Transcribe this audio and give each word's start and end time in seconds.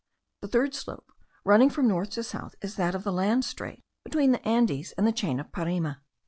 The 0.41 0.47
third 0.47 0.73
slope, 0.73 1.11
running 1.45 1.69
from 1.69 1.87
north 1.87 2.09
to 2.13 2.23
south, 2.23 2.55
is 2.63 2.73
that 2.75 2.95
of 2.95 3.03
the 3.03 3.11
land 3.13 3.45
strait 3.45 3.83
between 4.03 4.31
the 4.31 4.43
Andes 4.47 4.93
and 4.93 5.05
the 5.05 5.11
chain 5.11 5.39
of 5.39 5.51
Parime. 5.51 5.97